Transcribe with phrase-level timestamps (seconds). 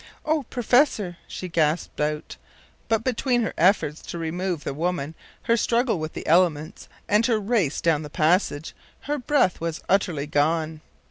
[0.25, 2.35] “O professor!” she gasped out;
[2.87, 7.39] but, between her efforts to remove the woman, her struggle with the elements, and her
[7.39, 10.81] race down the passage, her breath was utterly gone.